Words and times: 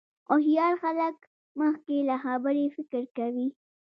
هوښیار 0.29 0.73
خلک 0.83 1.15
مخکې 1.59 1.95
له 2.09 2.15
خبرې 2.23 2.65
فکر 2.75 3.03
کوي. 3.17 3.47